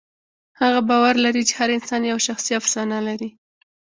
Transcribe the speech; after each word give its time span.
هغه 0.61 0.79
باور 0.89 1.15
لري 1.25 1.43
چې 1.49 1.53
هر 1.59 1.69
انسان 1.77 2.01
یوه 2.09 2.21
شخصي 2.27 2.51
افسانه 2.61 2.97
لري. 3.07 3.29